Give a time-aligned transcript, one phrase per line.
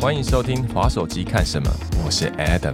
[0.00, 1.68] 欢迎收听滑手机看什么，
[2.04, 2.72] 我是 Adam。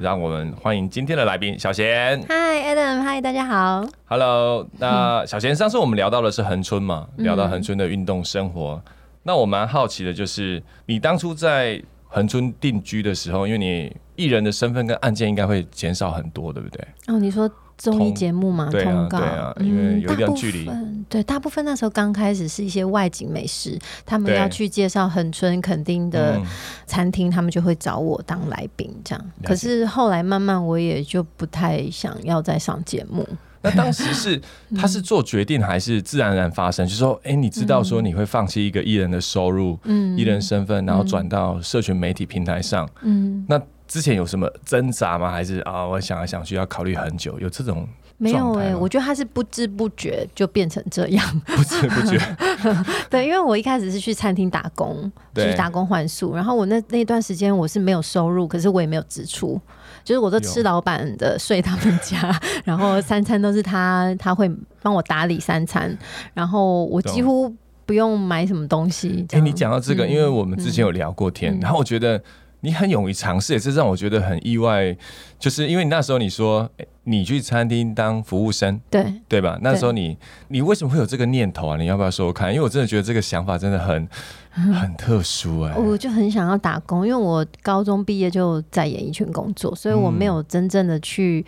[0.00, 2.20] 让我们欢迎今天的来宾小贤。
[2.28, 3.86] 嗨，Adam，嗨，大家好。
[4.06, 8.82] Hello，那小贤，上次我们聊到的是恒春嘛，嗯聊到恒春的运动生活。
[9.22, 16.84] 那我蛮好奇的，就是你当初在恒春定居的时候，因为你艺人的身份跟案件应该会减少很多，对不对？
[17.06, 17.48] 哦，你说
[17.78, 18.68] 综艺节目嘛？
[18.70, 26.44] 对啊通告，对啊因为有一段距离嗯对，大部分那时候刚开始是一些外景美食，他们要去介绍恒春垦丁的嗯
[26.84, 29.24] 餐厅，他们就会找我当来宾这样。
[29.42, 33.26] 可是后来慢慢我也就不太想要再上节目。
[33.60, 34.40] 那当时是
[34.76, 36.86] 他是做决定还是自然而然发生？
[36.86, 42.88] 就是说，哎、你知道说你会放弃一个艺人的收入、嗯艺人身份，然后转到社群媒体平台上。
[43.02, 45.32] 嗯，那之前有什么挣扎吗？
[45.32, 47.88] 还是啊，我想来想去要考虑很久，有这种
[48.18, 51.24] 没有哎、我觉得他是不知不觉就变成这样。
[51.46, 52.18] 不知不觉？
[53.08, 59.60] 对，因为我一开始是去餐厅打工，去打工换宿，然后我那那段时间我是没有收入，可是我也没有支出，
[60.04, 64.50] 就是我都吃老板的，睡他们家， 然后三餐都是他他会
[64.82, 65.96] 帮我打理三餐，
[66.34, 67.54] 然后我几乎
[67.86, 69.24] 不用买什么东西。
[69.28, 72.20] 这哎、样你讲到这个，嗯因为我们之前有聊过天，嗯然后我觉得
[72.60, 74.96] 你很勇于尝试，也是让我觉得很意外，
[75.38, 79.58] 就是因为你那时候你说、诶你去餐厅当服务生，对，对吧？
[79.62, 81.76] 那时候你你为什么会有这个念头啊？
[81.76, 82.50] 你要不要说说看？
[82.52, 84.06] 因为我真的觉得这个想法真的很
[84.50, 91.44] 很特殊哎、我就很想要打工，因为我高中毕业就在演艺圈工作，所以我没有真正的去。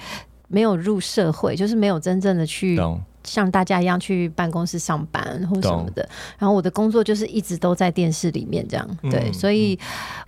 [0.52, 6.08] 没有入社会，就是没有真正的去懂像大家一样去办公室上班或什么的。
[6.38, 9.78] 然后我的工作就是一直都在电视里面这样，嗯对，所以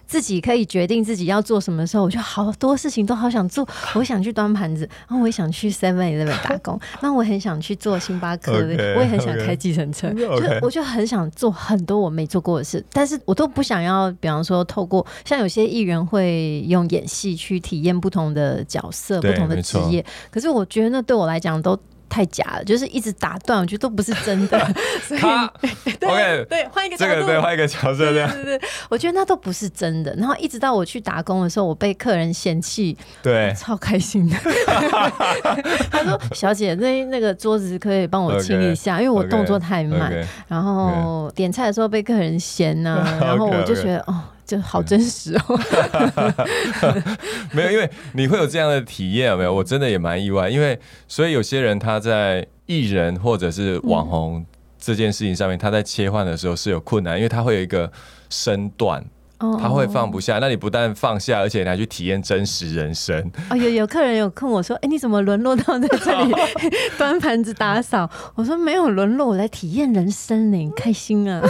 [0.06, 3.66] 自己可以决定自己要做什么的时候，我就好多事情都好想做。
[3.94, 10.26] 我想去端盘子，然后我也想去 Seven Eleven 打工，那我很想去做星巴克我也很想开计程车，就
[10.60, 21.78] 我就很想做很多我没做过的事，但是我都不想要，比方说透过像有些艺人会用演戏去体验不同的角色、不同的职业，可是我觉得那对我来讲都
[22.12, 24.58] 太假了，就是一直打断，我觉得都不是真的。
[25.08, 25.50] 所以咔
[25.98, 30.14] 对 OK，对，换一个角度，这个对换一个角色这样，对对对，我觉得那都不是真的。
[30.16, 34.36] 然后一直到我去打工的时候，我被客人嫌弃，对超开心的。
[35.90, 40.12] 他说：“小姐，那那个桌子可以帮我清一下因为我动作太慢。
[40.48, 45.60] 然后点菜的时候被客人嫌呐、OK，然后我就觉得哦，就好真实哦。
[47.52, 49.54] 没有，因为你会有这样的体验，有没有？
[49.54, 54.44] 我真的也蛮意外，因为所以有些人他在艺人或者是网红
[54.78, 57.90] 这件事情上面，他在切换的时候是有困难，因为他会有一个
[58.28, 59.04] 身段，
[59.60, 60.38] 他会放不下。
[60.38, 63.30] 那你不但放下，而且你还去体验真实人生。
[63.50, 66.32] 哦，有有客人有跟我说，哎、你怎么沦落到在这里
[66.98, 68.08] 端盘子打扫？
[68.34, 71.42] 我说没有沦落，我来体验人生呢，开心啊！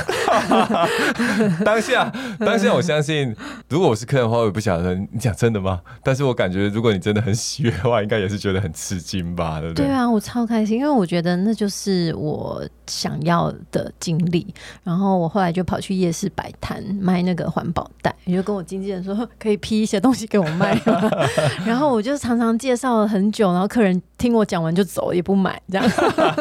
[1.64, 3.34] 当下，当下，我相信，
[3.68, 5.80] 如果我是客人的话，我也不晓得你讲真的吗？
[6.02, 9.86] 但是我感觉，如果你真的很喜悦的话，应该也是觉得很吃惊吧，对不对？
[9.86, 14.52] 对啊，我超开心，因为我觉得那就是我想要的经历。
[14.82, 21.10] 然后我后来就跑去夜市摆摊卖那个环保袋，也就跟我经纪人说 可以批一些东西给我卖吗？
[21.66, 25.90] 然后我就常常介绍了很久，然后客人听我讲完就走，也不买这样。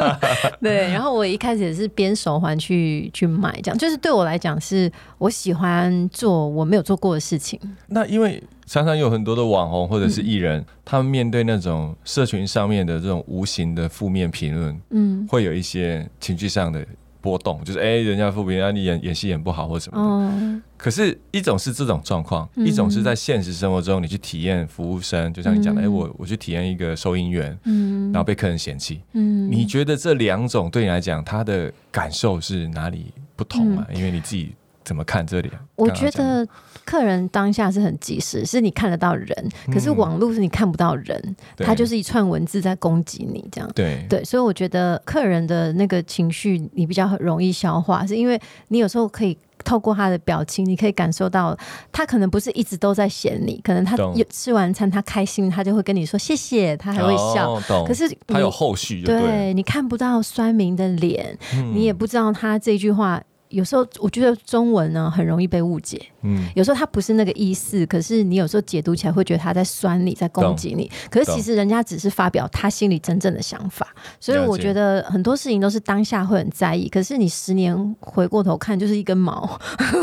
[0.60, 7.58] 对，然后我一开始也是编手环去去买，这样就是对我来讲是我喜欢做我没有做过的事情。
[7.88, 16.86] 那因为常常有很多的网红或者是艺人，他们面对那种社群上面的这种无形的负面评论，嗯，会有一些情绪上的
[17.22, 20.02] 波动，就是哎、人家负评，啊，你演演戏演不好或什么的。
[20.04, 29.00] 哦，可是，一种是这种状况，嗯一种是在现实生活中，你去体验服务生，就像你讲的，哎、嗯我我去体验一个收银员，嗯然后被客人嫌弃。
[29.12, 33.06] 嗯你觉得这两种对你来讲，他的感受是哪里
[33.36, 33.86] 不同啊？
[33.94, 34.52] 因为你自己
[34.84, 35.54] 怎么看这两？
[35.54, 36.46] 嗯我觉得
[36.84, 39.26] 客人当下是很及时，是你看得到人，
[39.72, 39.96] 可是嗯。
[39.96, 41.66] 网络是你看不到人，对。
[41.66, 43.68] 他就是一串文字在攻击你这样。
[43.74, 44.06] 对。
[44.08, 51.56] 对，所以我觉得客人的那个情绪你比较容易消化，是因为你有时候可以透过他的表情，你可以感受到
[51.90, 57.60] 他可能不是一直都在嫌你，可能他有吃完餐他开心，他就会跟你说谢谢，他还会笑。
[57.86, 61.74] 可是你他有后续就对你看不到酸民的脸，嗯。
[61.74, 63.20] 你也不知道他这句话
[63.52, 73.86] 有时候我觉得中文呢很容易被误解，嗯，有时候它不是那个意思，可是你有时候解读起来会觉得他在酸你，在攻击你，可是其实人家只是发表他心里真正的想法，
[74.18, 79.60] 所以我觉得很多事情都是当下会很在意，可是你十年回过头看就是一根毛，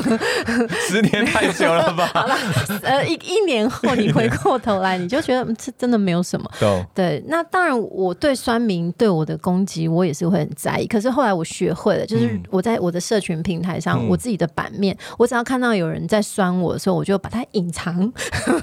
[0.87, 2.11] 十年太久了吧？
[2.83, 6.49] 呃，一一年后你回过头来，你就觉得嗯这真的没有什么。
[6.93, 10.85] 对，那当然，我对酸民对我的攻击，我也是会很在意。
[10.87, 12.43] 可是后来我学会了，就是嗯。
[12.49, 18.11] 我在我的社群平台上，嗯我自己的版面，我只要看到有人在酸我的时候，我就把它隐藏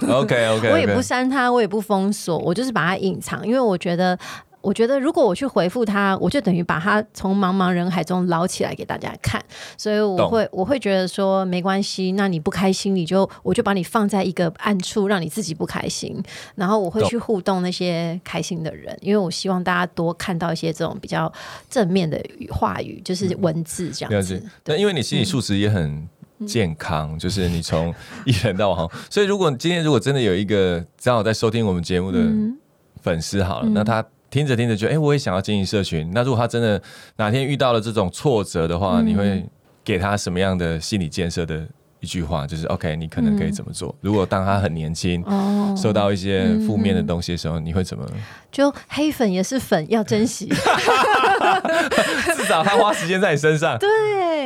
[0.08, 4.18] ，OK OK， 我也不删他，我也不封锁，我就是把它隐藏，因为我觉得。
[4.66, 9.40] 我觉得，如果我去回复他，我就等于把他从茫茫人海中捞起来给大家看，
[9.78, 16.20] 所以我会我会觉得说没关系，那你不开心，你就我就把你放在一个暗处，让你自己不开心，
[16.56, 21.32] 然后我会去互动那些开心的人，因为我希望大家多看到一些这种比较
[21.70, 24.42] 正面的语话语，就是文字这样子。。
[24.64, 26.08] 那因为你心理素质也很
[26.44, 32.58] 健康，就是你从艺人到网红， 所以如果今天如果真的有一个正好在收听我们节目的嗯。
[33.02, 36.10] 粉丝好了，那他听着听着觉得，哎、我也想要经营社群。
[36.14, 36.80] 那如果他真的
[37.16, 39.44] 哪天遇到了这种挫折的话，嗯你会
[39.84, 41.66] 给他什么样的心理建设的
[42.00, 42.46] 一句话？
[42.46, 43.94] 就是 OK，你可能可以怎么做？
[44.00, 45.22] 如果当他很年轻。
[45.24, 48.04] 哦，受到一些负面的东西的时候，你会怎么？
[48.50, 50.46] 就黑粉也是粉，要珍惜。
[52.36, 53.78] 至少他花时间在你身上。
[53.78, 53.88] 对，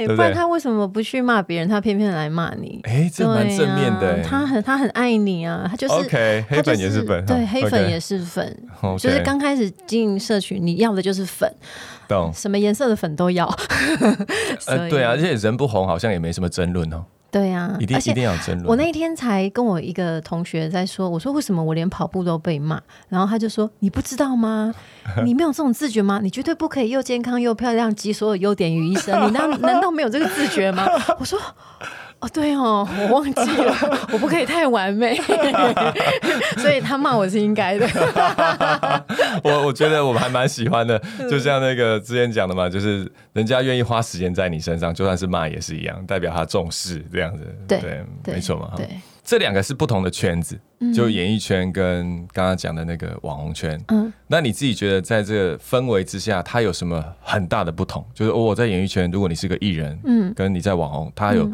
[0.06, 2.80] 对不然他为什么不去骂别人，他偏偏来骂你？
[2.84, 8.56] 哎、这蛮正面的、他很他很爱你啊，他就是 OK，黑粉也是粉，对，黑粉也是粉。
[8.98, 11.52] 就是刚开始经营社群，你要的就是粉，
[12.08, 12.32] 懂。
[12.34, 13.46] 什么颜色的粉都要。
[14.66, 18.66] 呃，对啊，而且人不红好像也没什么争论哦，对啊，而且一定一定要争论。
[18.66, 24.74] 我那一天才跟我一个同学在说，我说为什么我连跑步都被骂，然后他就说你不知道吗？
[25.24, 26.20] 你没有这种自觉吗？
[26.22, 30.86] 你绝对不可以又健康又漂亮，集所有优点于一身，你难难道没有这个自觉吗？
[31.18, 31.38] 我说。
[32.20, 33.74] 哦，对哦，我忘记了，
[34.12, 35.16] 我不可以太完美，
[36.58, 37.88] 所以他骂我是应该的。
[39.42, 47.42] 我我觉得我还蛮喜欢的，嗯就像那个之前讲的嘛，就是人家愿意花时间在你身上，就算是骂也是一样，代表他重视这样子。
[47.66, 48.72] 对没错嘛。
[48.76, 48.86] 对，
[49.24, 50.60] 这两个是不同的圈子，
[50.94, 53.80] 就演艺圈跟刚刚讲的那个网红圈。
[53.88, 58.04] 嗯，那你自己觉得在这个氛围之下，它有什么很大的不同？
[58.12, 61.50] 就是、哦我在演艺圈，如果你是个艺人，嗯，跟你在网红，它有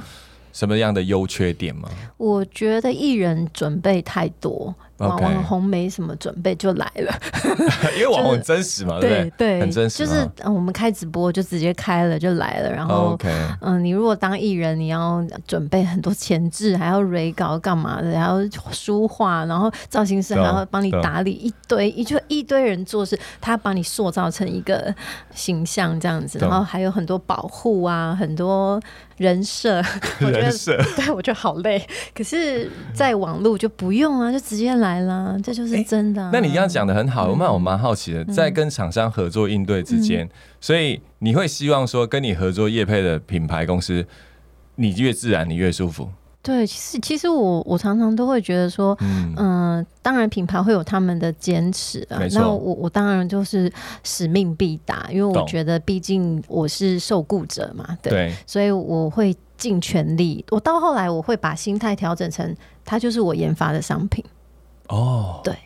[0.57, 1.87] 什么样的优缺点吗？
[2.17, 7.15] 我觉得艺人准备太多，网网红没什么准备就来了。
[7.97, 9.33] 因为网红很真实嘛，对不对？
[9.37, 10.05] 对，很真实。
[10.05, 13.19] 就是、嗯、我们开直播就直接开了就来了，然后。
[13.61, 18.39] 嗯，你如果当艺人，你要准备很多前置，还要蕊稿干嘛的，然后
[18.71, 24.95] 书画，然后造型师还懂要帮你打理一堆，一就一堆人做事，他要把你塑造成一个
[25.35, 28.81] 形象这样子，然后还有很多保护啊，很多
[29.17, 29.79] 人设，
[30.21, 30.77] 我觉得人设。
[30.97, 31.85] 对我觉得好累。
[32.15, 38.33] 可是，在网络就不用啊，就直接来啦，这就是真的啊、那你刚刚讲的很好，那我蛮好奇的，嗯。
[38.33, 40.29] 在跟厂商合作应对之间，
[40.61, 44.07] 所以你会希望说跟你合作业配的品牌公司，
[44.77, 46.09] 你越自然，你越舒服。
[46.43, 53.69] 对，其实其实我我常常都会觉得说，嗯，嗯、当然品牌会有他们的坚持啊那我我当然就是
[54.05, 60.45] 使命必达，因为我觉得毕竟我是受雇者嘛，对，对，所以我会尽全力。
[60.51, 62.55] 我到后来我会把心态调整成，
[62.85, 64.25] 它就是我研发的商品，
[64.89, 65.57] 哦，对，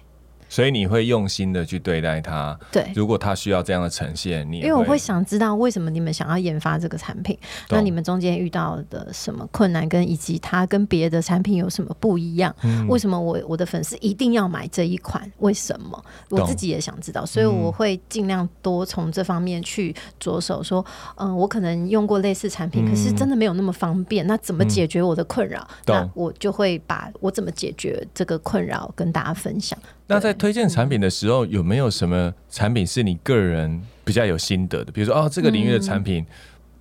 [0.50, 2.58] 所以你会用心的去对待它。
[2.70, 2.93] 对。
[2.94, 7.38] 如果它需要这样的呈现，你也因为我会想知道为什么你们想要研发这个产品，
[7.70, 12.55] 那你们中间遇到的什么困难，跟以及它跟别的产品有什么不一样？
[12.64, 15.31] 嗯为什么我我的粉丝一定要买这一款？
[15.38, 16.05] 为什么？
[16.29, 20.61] 我自己也想知道，所以我会尽量多从这方面去着手。
[20.61, 20.85] 说，
[21.16, 24.26] 嗯、我可能用过类似产品，嗯可是真的没有那么方便。
[24.26, 25.66] 那怎么解决我的困扰？
[25.87, 29.78] 懂那我就会把我怎么解决这个困扰跟大家分享。
[30.11, 34.90] 那在推荐产品的时候，有没有什么产品是你个人比较有心得的？
[34.90, 36.26] 比如说，哦，这个领域的产品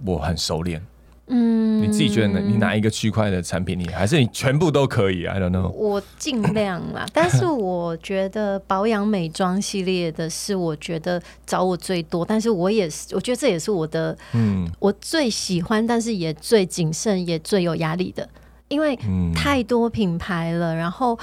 [0.03, 0.83] 我很熟练，
[1.27, 2.39] 嗯，你自己觉得呢？
[2.39, 5.69] 你哪一个区块的产品你还是你全部都可以？I don't know。
[5.69, 18.27] 我尽量啦，但是我觉得保养美妆系列的是我觉得找我最多，但是我也是，我觉得这也是我的嗯我最喜欢，但是也最谨慎，也最有压力的，
[18.69, 21.15] 因为嗯，太多品牌了，然后。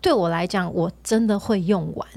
[0.00, 2.08] 对我来讲，我真的会用完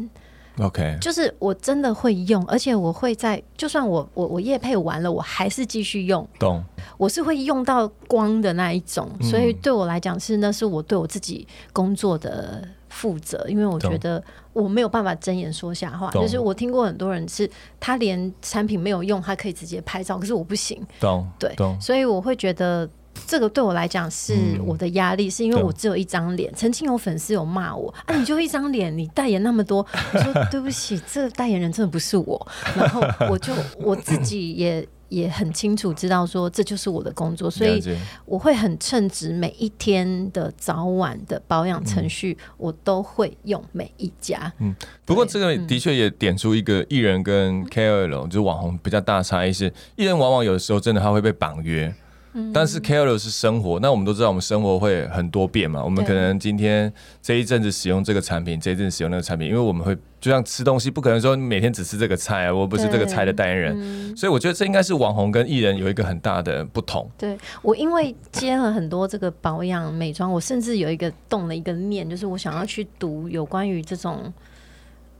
[0.59, 6.63] ，OK，就是我真的会用，而且我会在，就算我我我夜配完了，我还是继续用，懂。
[6.97, 9.29] 我是会用到光的那一种，嗯。
[9.29, 14.23] 所以对我来讲是那是我对我自己工作的负责，因为我觉得
[14.53, 16.11] 我没有办法睁眼说瞎话。
[16.11, 20.85] 就是我听过很多人是，他连产品没有用，他可以直接拍照，可是我不行。
[20.99, 21.53] 懂对。
[21.55, 22.87] 懂，所以我会觉得
[23.27, 26.53] 这个对我来讲是嗯我的压力，是因为我只有一张脸。
[26.53, 32.47] 曾经有粉丝有骂我啊，你就一张脸，你代言那么多，我说 对不起，这个代言人真的不是我。
[32.75, 37.81] 然后我就我自己也也很清楚知道说这就是我的工作，所以
[38.25, 44.51] 我会很称职每一天的早晚的保养程序，我都会用每一家。
[44.59, 44.75] 嗯
[45.05, 51.93] 不过这个嗯的确也点出一个艺人跟 KOL 就是网红比较大的差异是，艺人往往有的时候真的他会被绑约。
[52.33, 55.83] 嗯但是 KOL 是生活，那我们都知道，我们生活会很多变嘛。
[55.83, 63.75] 我们可能今天这一阵子使用这个产品，这一阵子使用那个产品，因为我们会就像吃东西，不可能说每天只吃这个菜啊，我不是这个菜的代言人。
[63.77, 67.09] 嗯所以我觉得这应该是网红跟艺人有一个很大的不同。
[67.17, 74.31] 对我，因为接了很多这个保养美妆，我甚至有一个动了一个念，就是我想要去读有关于这种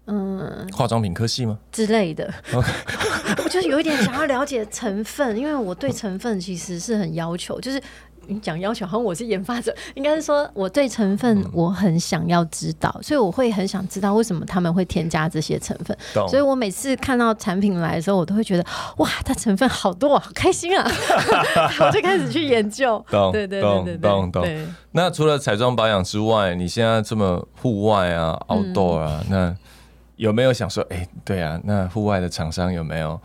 [0.08, 1.58] 嗯化妆品科系吗？
[1.72, 2.34] 之类的。
[2.54, 7.82] 我就是有一点想要了解成分，因为我对成分其实是很要求，就是。
[8.28, 15.98] 你讲要求，好像我是研发者，应该是说我对成分我很想要知道，所以我会很想知道为什么他们会添加这些成分。
[16.14, 18.64] 懂所以我每次看到产品来的时候，我都会觉得
[18.98, 20.88] 哇，它成分好多，好开心啊！
[21.82, 23.04] 我就开始去研究。
[23.10, 29.56] 懂对对对懂对懂懂对，那除了彩妆保养之外，你现在这么户外啊、outdoor 嗯啊，那
[30.22, 33.20] 有没有想说，哎、对啊，那户外的厂商有没有？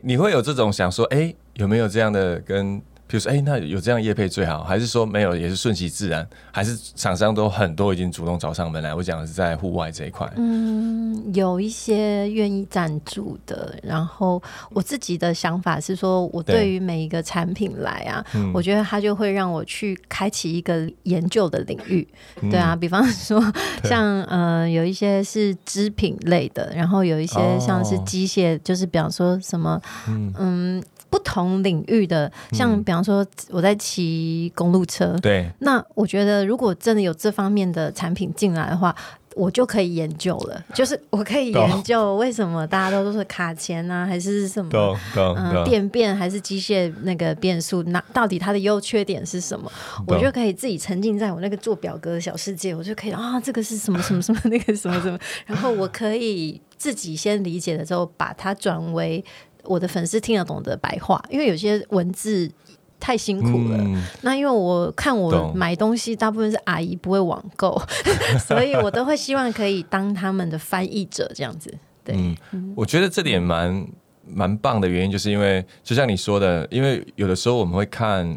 [0.00, 2.82] 你会有这种想说，哎、有没有这样的跟？
[3.10, 8.94] 比如说，哎、那有这样业配最好，还是说没有，也是顺其自然，还是厂商都很多已经主动找上门来？
[8.94, 14.40] 我讲的是在户外这一块，嗯，有一些愿意赞助的，然后
[14.70, 16.70] 我自己的想法是说，我对对。
[16.70, 18.52] 于每一个产品来啊，嗯。
[18.54, 22.06] 我觉得它就会让我去开启一个研究的领域。
[22.40, 22.48] 嗯。
[22.48, 23.42] 对啊，比方说
[23.82, 28.04] 像呃有一些是织品类的，然后有一些像是哦。
[28.06, 38.94] 机械，就是比方说什么嗯，嗯不同领域的，像嗯比方说我在骑公路车，对，那我觉得，如果真的有这方面的产品进来的话，
[39.34, 40.64] 我就可以研究了。
[40.74, 44.70] 就是我可以研究为什么大家都都是卡钳啊，还是什么？
[45.16, 49.70] 嗯，懂，电变还是机械那个变速，那到底它的优缺点是什么？
[50.06, 59.24] 我就可以自己沉浸在我那个做表格的小世界，我就可以啊，这个是什么什么什么， 那个什么什么，然后我可以自己先理解了之后，把它转为
[59.70, 62.50] 我的粉丝听得懂的白话，因为有些文字
[62.98, 63.76] 太辛苦了。
[63.78, 67.80] 嗯那因为我看我懂买东西，大部分是阿姨不会网购，
[68.44, 71.72] 所以我都会希望可以当他们的翻译者这样子。
[72.02, 72.16] 对，
[72.50, 73.86] 嗯，我觉得这点蛮
[74.26, 78.36] 蛮棒的原因，就是因为就像你说的，因为有的时候我们会看，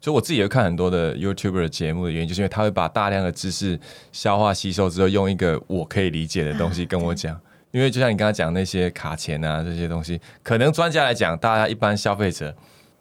[0.00, 3.78] 就我自己也会看很多的 YouTuber 的节目的原因，就是因为他会把大量的知识
[4.12, 7.38] 消化吸收之后，用一个我可以理解的东西跟我讲。
[7.72, 12.54] 因为就像你刚才讲那些卡钳啊这些东西，可能专家来讲，大家一般消费者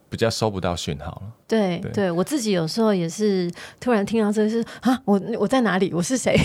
[0.09, 1.21] 比较收不到讯号了。
[1.47, 5.91] 对对对，我自己有时候也是突然听到这个是啊，我我在哪里？
[5.91, 6.37] 我是谁？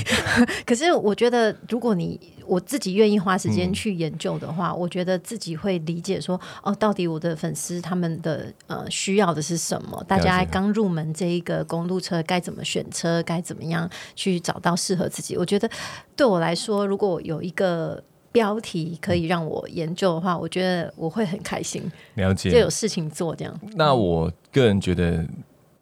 [0.64, 10.02] 可是我觉得，如果你我自己愿意花时间嗯去研究的话，我觉得自己会理解说，哦，到底我的粉丝他们的呃需要的是什么？
[10.08, 13.22] 大家刚入门这一个公路车该怎么选车？
[13.24, 15.36] 该怎么样去找到适合自己？
[15.36, 15.68] 我觉得
[16.16, 18.02] 对我来说，如果有一个
[18.34, 21.80] 标题可以让我研究的话，我觉得我会很开心，
[22.14, 22.50] 了解。
[22.50, 23.60] 就有事情做这样。
[23.76, 25.24] 那我个人觉得，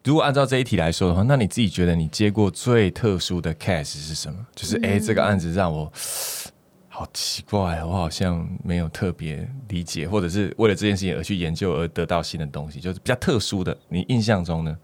[0.03, 4.37] 如果按照这一题来说的话，那你自己觉得你接过最特殊的 case 是什么？
[4.53, 5.91] 就是哎、诶这个案子让我
[6.89, 13.75] 好奇怪，我好像没有特别理解，或者是为了这件事情而去研究而得到新的东西，就是比较特殊的。
[13.89, 14.77] 你印象中呢，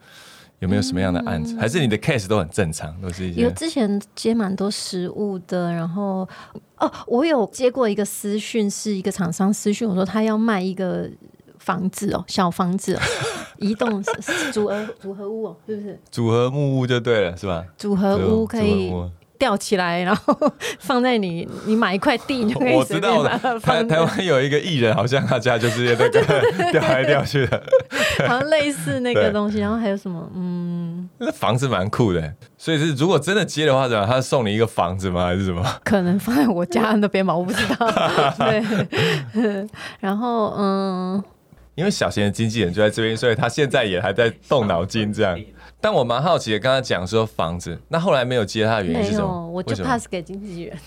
[0.60, 1.56] 有没有什么样的案子？
[1.58, 6.28] 还是你的 case 都很正常，都是一些有之前接蛮多实物的，然后
[6.78, 11.10] 哦，我有接过一个私讯，是一个厂商私讯我说他要卖一个
[11.58, 13.00] 房子哦，小房子哦，
[13.60, 14.02] 移动
[14.52, 16.00] 组合组合屋哦，是不是？
[16.12, 17.66] 组合木屋就对了，是吧？
[17.78, 18.92] 组合屋可以
[19.40, 20.38] 吊起来，然后
[20.80, 23.30] 放在你你买一块地，你就可以我知道的，
[23.62, 26.10] 台台湾有一个艺人，好像他家就是那个
[26.72, 27.64] 吊来吊去的，
[28.28, 29.58] 好像类似那对个东西。
[29.60, 30.30] 然后还有什么？
[30.36, 32.34] 嗯，那房子蛮酷的。
[32.58, 34.12] 所以是如果真的接的话，怎么样？
[34.12, 35.26] 他送你一个房子吗？
[35.26, 35.66] 还是什么？
[35.86, 37.90] 可能放在我家那边吧，我不知道。
[38.38, 39.68] 对，
[40.02, 41.24] 然后嗯。
[41.76, 45.40] 因为小贤的经纪人就在这边，所以他现在也还在动脑筋这样。
[45.82, 49.48] 但我蛮好奇的，刚刚讲说房子，那后来没有接他的原因，是什么？
[49.50, 50.78] 我就 pass 给经纪人。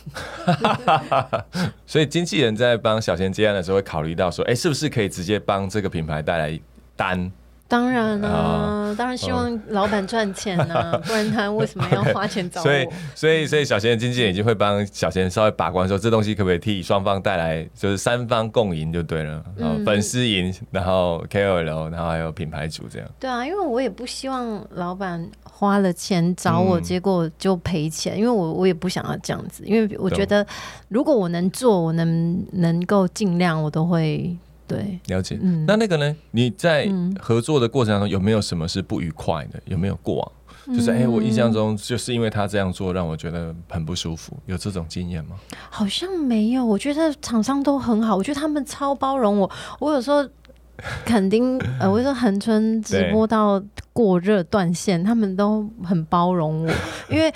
[1.87, 6.61] 所以经纪人在帮小贤接案的时候，会考虑到说，哎、是不是可以直接帮这个品牌带来
[6.95, 7.33] 单？
[7.73, 12.65] 当然啊，当然希望老板赚钱呐， 不然他为什么要花钱找我？
[12.65, 19.43] 所以，所以，所以小贤的经纪人已经会帮小贤稍微把关，说这东西可不可以替双方带来，就是三方共赢就对了。
[19.57, 23.09] 嗯，粉丝赢，然后 KOL，然后还有品牌主这样。
[23.19, 30.47] 对啊，因为我也不希望老板花了钱找我，结果就赔钱，因为我我也不想要这样子，因为我觉得
[30.89, 34.37] 如果我能做，我能能够尽量，我都会。
[34.67, 35.39] 对，了解。
[35.43, 36.17] 嗯那那个呢？
[36.31, 36.89] 你在
[37.21, 39.61] 合作的过程当中有没有什么是不愉快的？
[39.67, 40.33] 有没有过往？
[40.67, 44.37] 就是哎，我印象中就是因为他这样做，让我觉得很不舒服。
[44.47, 45.37] 有这种经验吗？
[45.69, 46.65] 好像没有。
[46.65, 49.51] 我觉得厂商都很好，我觉得他们超包容我。
[49.81, 50.27] 我有时候
[51.05, 56.73] 肯定呃，我说恒春直播到过热断线，他们都很包容我，
[57.11, 57.33] 因为。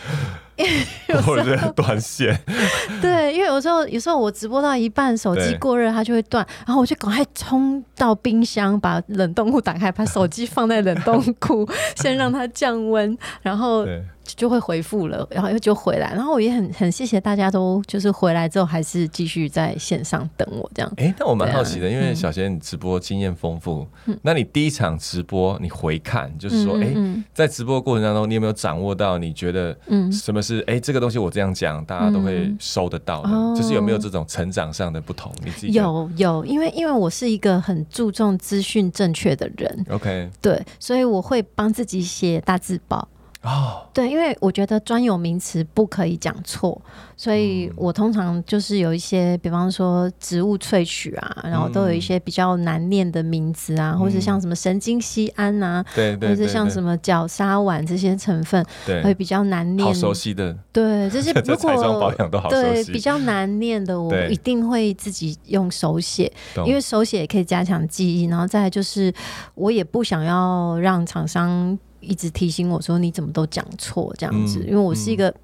[1.25, 2.39] 过热断线，
[3.03, 13.87] 对，因为有时候有时候我直播到一半，手机过热，它就会断，然后我就赶快冲到冰箱，把冷冻库打开，把手机放在冷冻库， 先让它降温，然后。
[14.35, 20.93] 就会回复了，然后又就回来，然后我也很很谢谢大家都就是回来之后还是继续在线上等我这样。
[20.97, 23.87] 哎，那我蛮好奇的，因为小贤你直播经验丰富，
[24.23, 26.95] 那你第一场直播你回看，就是说，哎，
[27.33, 35.33] 在直播过程当中，你有没有掌握到你觉得，嗯，什么是哎这个东西我这样讲大家都会收得到的，就是有没有这种成长上的不同？
[35.45, 43.07] 你自己有有，因为因为我是一个很注重资讯正确的人，OK，对，所以我会帮自己写大字报。
[43.47, 46.81] 哦，对，因为我觉得专有名词不可以讲错，
[47.17, 59.87] 所以我通常就是有一些，比方说植物萃取啊，然后都有一些比较难念的名字啊，或是像什么神经酰胺啊，对，或是像什么角鲨烷这些成分，对，会比较难念。
[59.87, 66.31] 好熟悉的，对，这些 如果保养都好对比较难念的，我一定会自己用手写，
[66.67, 68.25] 因为手写也可以加强记忆。
[68.25, 69.15] 然后再就是，
[69.55, 71.79] 我也不想要让厂商。
[72.07, 75.35] 一直提醒我说：“你怎么都讲错这样子？”因为我是一个，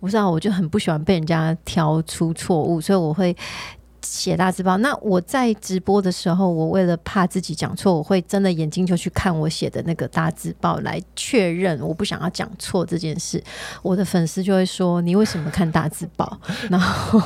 [0.00, 3.36] 我知道我就很不喜欢被人家挑出错误，所以我会。
[4.04, 13.42] 写大字报，那我在直播的时候，我为了怕自己讲错，我会真的眼睛就去看我写的那个大字报来确认，我不想要讲错这件事。
[13.82, 16.38] 我的粉丝就会说：“你为什么看大字报？”
[16.70, 17.20] 然后，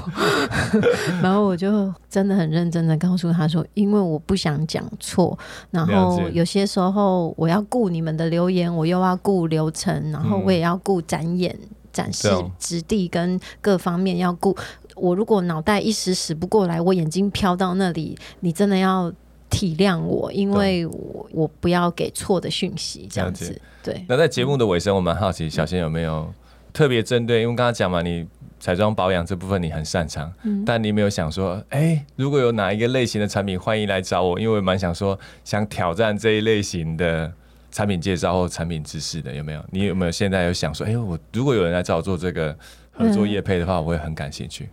[1.22, 5.36] 然后我就真的很认真的告诉他说：“因为我不想讲错。
[5.70, 11.56] 然后有些时候我要顾你们的留言，我又要顾流程，然后我也要顾展演、
[11.92, 14.56] 展示、质地跟各方面要顾。”
[14.98, 19.12] 我如果脑袋一时使不过来，我眼睛飘到那里，你真的要
[19.48, 23.60] 体谅我，因为我我不要给错的讯息，这样子。
[23.82, 24.04] 对。
[24.08, 26.32] 那在节目的尾声，我蛮好奇，小仙有没有
[26.72, 27.42] 特别针对？
[27.42, 28.26] 因为刚刚讲嘛，你
[28.60, 30.32] 彩妆保养这部分你很擅长，
[30.66, 37.32] 但你没有想说，哎，如果有哪一个类型的产品，欢迎来找我，因为我蛮想说，想挑战这一类型的
[37.70, 39.64] 产品介绍或产品知识的，有没有？
[39.70, 42.54] 你有没有现在有想说，哎，我如果有人来找我做这个
[42.92, 44.68] 合作业配的话，我会很感兴趣。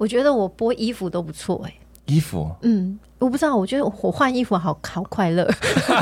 [0.00, 1.74] 我觉得我播衣服都不错哎，
[2.06, 5.44] 衣服，嗯，我不知道，我觉得我换衣服好好快乐，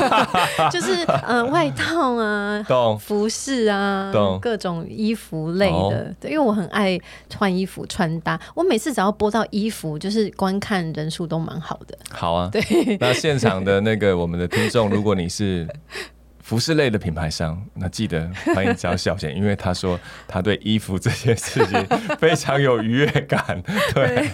[0.71, 2.63] 就是嗯，外套啊，
[2.97, 4.09] 服饰啊，
[4.41, 6.97] 各种衣服类的，对，因为我很爱
[7.29, 11.97] 穿衣服穿搭，我每次只要播到衣服，就是观看人数都蛮好的。
[12.09, 15.67] 好啊，对，那现场的那个我们的听众，如果你是。
[16.49, 21.85] 服饰类的品牌商，那记得 欢迎找小贤，因为他说他对衣服这件事情
[22.17, 23.61] 非常有愉悦感。
[23.93, 24.27] 对，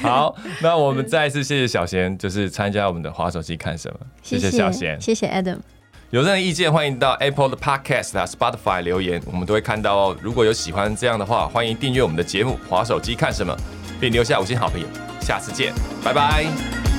[0.00, 3.98] 好，那我们再一次谢谢小贤，就是参加我们的滑手机看什么？
[4.22, 5.58] 谢谢小贤，谢谢 Adam。
[6.10, 10.16] 有任何意见，欢迎到 Apple 的 Podcast 啊 Spotify 留言，我们都会看到哦。
[10.22, 13.52] 如果有喜欢这样的话，欢迎订阅我们的节目《滑手机看什么》，
[14.00, 14.86] 并留下五星好评。
[15.20, 15.72] 下次见，
[16.04, 16.89] 拜拜。